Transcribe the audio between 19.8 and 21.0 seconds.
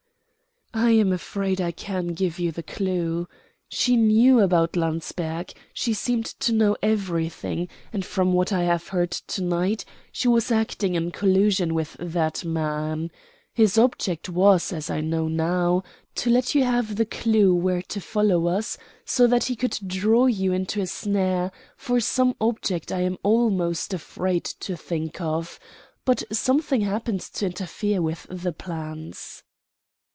draw you into a